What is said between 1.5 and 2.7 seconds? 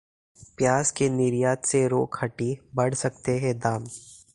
से रोक हटी,